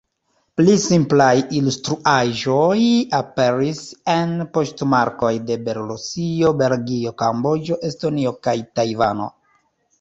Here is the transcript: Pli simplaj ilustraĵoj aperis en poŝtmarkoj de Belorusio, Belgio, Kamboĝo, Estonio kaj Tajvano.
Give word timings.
Pli 0.59 0.75
simplaj 0.83 1.35
ilustraĵoj 1.59 2.79
aperis 3.19 3.83
en 4.15 4.33
poŝtmarkoj 4.57 5.33
de 5.53 5.61
Belorusio, 5.71 6.57
Belgio, 6.65 7.17
Kamboĝo, 7.23 7.81
Estonio 7.93 8.37
kaj 8.49 8.61
Tajvano. 8.79 9.33